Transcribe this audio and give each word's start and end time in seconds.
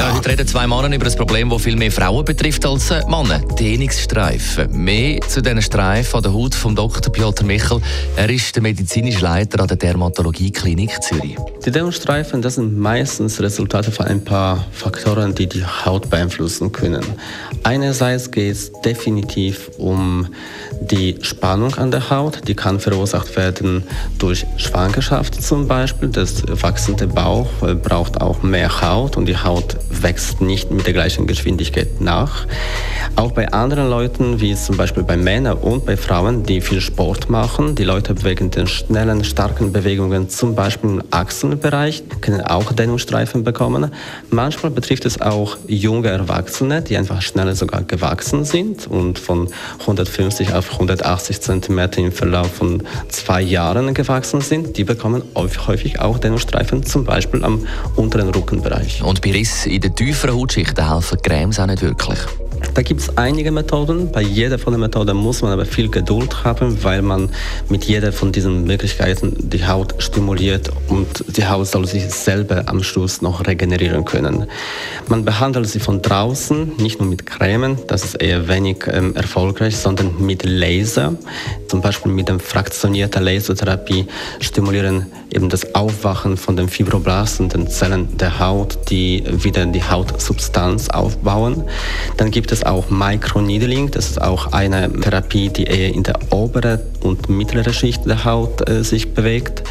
Ja, 0.00 0.14
heute 0.14 0.30
reden 0.30 0.46
zwei 0.46 0.66
Männer 0.66 0.94
über 0.94 1.04
ein 1.04 1.14
Problem, 1.14 1.50
das 1.50 1.60
viel 1.60 1.76
mehr 1.76 1.92
Frauen 1.92 2.24
betrifft 2.24 2.64
als 2.64 2.90
äh, 2.90 3.02
Männer. 3.06 3.38
Dehnungsstreifen. 3.58 4.82
Mehr 4.82 5.20
zu 5.20 5.42
diesen 5.42 5.60
Streifen 5.60 6.16
an 6.16 6.22
der 6.22 6.32
Haut 6.32 6.54
von 6.54 6.74
Dr. 6.74 7.12
Piotr 7.12 7.44
Michel. 7.44 7.82
Er 8.16 8.30
ist 8.30 8.56
der 8.56 8.62
medizinische 8.62 9.20
Leiter 9.20 9.60
an 9.60 9.68
der 9.68 9.76
Dermatologie-Klinik 9.76 11.02
Zürich. 11.02 11.36
Die 11.66 11.70
Dehnungsstreifen 11.70 12.40
das 12.40 12.54
sind 12.54 12.78
meistens 12.78 13.42
Resultate 13.42 13.92
von 13.92 14.06
ein 14.06 14.24
paar 14.24 14.64
Faktoren, 14.72 15.34
die 15.34 15.46
die 15.46 15.66
Haut 15.66 16.08
beeinflussen 16.08 16.72
können. 16.72 17.04
Einerseits 17.62 18.30
geht 18.30 18.52
es 18.52 18.72
definitiv 18.80 19.70
um 19.76 20.28
die 20.80 21.18
Spannung 21.20 21.74
an 21.74 21.90
der 21.90 22.08
Haut. 22.08 22.48
Die 22.48 22.54
kann 22.54 22.80
verursacht 22.80 23.36
werden 23.36 23.82
durch 24.18 24.46
Schwangerschaft 24.56 25.42
zum 25.42 25.68
Beispiel. 25.68 26.08
Das 26.08 26.42
wachsende 26.62 27.06
Bauch 27.06 27.50
braucht 27.82 28.18
auch 28.22 28.42
mehr 28.42 28.80
Haut 28.80 29.18
und 29.18 29.26
die 29.26 29.36
Haut 29.36 29.76
wächst 29.90 30.40
nicht 30.40 30.70
mit 30.70 30.86
der 30.86 30.92
gleichen 30.92 31.26
Geschwindigkeit 31.26 32.00
nach. 32.00 32.46
Auch 33.16 33.32
bei 33.32 33.52
anderen 33.52 33.90
Leuten, 33.90 34.40
wie 34.40 34.54
zum 34.54 34.76
Beispiel 34.76 35.02
bei 35.02 35.16
Männern 35.16 35.58
und 35.58 35.84
bei 35.84 35.96
Frauen, 35.96 36.44
die 36.44 36.60
viel 36.60 36.80
Sport 36.80 37.28
machen, 37.28 37.74
die 37.74 37.84
Leute 37.84 38.22
wegen 38.24 38.50
den 38.50 38.66
schnellen, 38.66 39.24
starken 39.24 39.72
Bewegungen, 39.72 40.28
zum 40.28 40.54
Beispiel 40.54 40.90
im 40.90 41.02
Achselbereich, 41.10 42.04
können 42.20 42.40
auch 42.40 42.72
Dehnungsstreifen 42.72 43.44
bekommen. 43.44 43.90
Manchmal 44.30 44.70
betrifft 44.70 45.04
es 45.04 45.20
auch 45.20 45.56
junge 45.66 46.08
Erwachsene, 46.08 46.82
die 46.82 46.96
einfach 46.96 47.20
schneller 47.20 47.54
sogar 47.54 47.82
gewachsen 47.82 48.44
sind 48.44 48.86
und 48.86 49.18
von 49.18 49.48
150 49.80 50.54
auf 50.54 50.72
180 50.72 51.40
cm 51.40 51.80
im 51.96 52.12
Verlauf 52.12 52.52
von 52.54 52.82
zwei 53.08 53.42
Jahren 53.42 53.92
gewachsen 53.94 54.40
sind. 54.40 54.76
Die 54.76 54.84
bekommen 54.84 55.22
häufig 55.34 56.00
auch 56.00 56.18
Dehnungsstreifen, 56.18 56.84
zum 56.84 57.04
Beispiel 57.04 57.44
am 57.44 57.66
unteren 57.96 58.28
Rückenbereich. 58.28 59.02
Und 59.02 59.20
bei 59.20 59.32
Riss 59.32 59.66
in 59.70 59.80
den 59.80 59.94
tieferen 59.94 60.34
Hautschichten 60.34 60.92
helfen 60.92 61.22
Cremes 61.22 61.60
auch 61.60 61.66
nicht 61.66 61.82
wirklich. 61.82 62.18
Da 62.74 62.82
gibt 62.82 63.00
es 63.00 63.16
einige 63.16 63.50
Methoden. 63.50 64.12
Bei 64.12 64.22
jeder 64.22 64.58
von 64.58 64.72
den 64.72 64.80
Methoden 64.80 65.16
muss 65.16 65.42
man 65.42 65.52
aber 65.52 65.64
viel 65.64 65.90
Geduld 65.90 66.44
haben, 66.44 66.82
weil 66.84 67.02
man 67.02 67.30
mit 67.68 67.84
jeder 67.84 68.12
von 68.12 68.32
diesen 68.32 68.64
Möglichkeiten 68.64 69.36
die 69.50 69.66
Haut 69.66 69.94
stimuliert 69.98 70.70
und 70.88 71.24
die 71.36 71.46
Haut 71.46 71.66
soll 71.66 71.86
sich 71.86 72.04
selber 72.10 72.64
am 72.66 72.82
Schluss 72.82 73.22
noch 73.22 73.46
regenerieren 73.46 74.04
können. 74.04 74.46
Man 75.08 75.24
behandelt 75.24 75.68
sie 75.68 75.80
von 75.80 76.00
draußen, 76.00 76.76
nicht 76.78 77.00
nur 77.00 77.08
mit 77.08 77.26
Cremen, 77.26 77.78
das 77.86 78.04
ist 78.04 78.14
eher 78.14 78.48
wenig 78.48 78.86
ähm, 78.86 79.16
erfolgreich, 79.16 79.76
sondern 79.76 80.24
mit 80.24 80.44
Laser. 80.44 81.14
Zum 81.68 81.80
Beispiel 81.80 82.12
mit 82.12 82.28
der 82.28 82.38
fraktionierten 82.38 83.22
Lasertherapie 83.22 84.06
stimulieren 84.40 85.06
eben 85.32 85.48
das 85.48 85.74
Aufwachen 85.74 86.36
von 86.36 86.56
den 86.56 86.68
Fibroblasten, 86.68 87.48
den 87.48 87.68
Zellen 87.68 88.16
der 88.16 88.38
Haut, 88.38 88.90
die 88.90 89.24
wieder 89.26 89.66
die 89.66 89.82
Hautsubstanz 89.82 90.88
aufbauen. 90.88 91.64
Dann 92.16 92.30
gibt 92.30 92.52
es 92.52 92.59
auch 92.66 92.90
Microneedling, 92.90 93.90
das 93.90 94.10
ist 94.10 94.22
auch 94.22 94.52
eine 94.52 94.92
Therapie, 94.92 95.48
die 95.48 95.64
eher 95.64 95.94
in 95.94 96.02
der 96.02 96.18
oberen 96.30 96.80
und 97.00 97.28
mittleren 97.28 97.72
Schicht 97.72 98.06
der 98.06 98.24
Haut 98.24 98.68
äh, 98.68 98.82
sich 98.84 99.14
bewegt. 99.14 99.62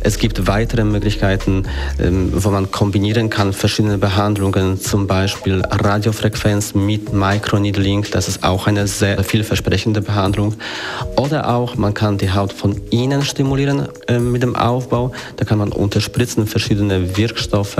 Es 0.00 0.18
gibt 0.18 0.46
weitere 0.46 0.84
Möglichkeiten, 0.84 1.64
ähm, 1.98 2.30
wo 2.34 2.50
man 2.50 2.70
kombinieren 2.70 3.30
kann 3.30 3.52
verschiedene 3.52 3.98
Behandlungen, 3.98 4.80
zum 4.80 5.06
Beispiel 5.06 5.62
Radiofrequenz 5.68 6.74
mit 6.74 7.12
Microneedling, 7.12 8.06
das 8.12 8.28
ist 8.28 8.44
auch 8.44 8.66
eine 8.66 8.86
sehr 8.86 9.22
vielversprechende 9.24 10.00
Behandlung. 10.00 10.54
Oder 11.16 11.54
auch, 11.54 11.76
man 11.76 11.94
kann 11.94 12.18
die 12.18 12.30
Haut 12.30 12.52
von 12.52 12.80
innen 12.90 13.22
stimulieren 13.22 13.88
äh, 14.06 14.18
mit 14.18 14.42
dem 14.42 14.56
Aufbau. 14.56 15.12
Da 15.36 15.44
kann 15.44 15.58
man 15.58 15.72
unterspritzen 15.72 16.46
verschiedene 16.46 17.16
Wirkstoffe, 17.16 17.76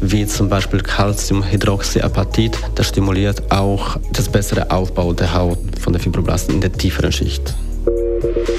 wie 0.00 0.26
zum 0.26 0.48
Beispiel 0.48 0.82
Calciumhydroxyapatit. 0.82 2.58
Das 2.74 2.88
stimuliert 2.88 3.42
auch 3.50 3.96
das 4.12 4.28
bessere 4.28 4.70
Aufbau 4.70 5.12
der 5.12 5.34
Haut 5.34 5.58
von 5.80 5.92
der 5.92 6.00
Fibroblasten 6.00 6.54
in 6.56 6.60
der 6.60 6.72
tieferen 6.72 7.12
Schicht. 7.12 7.54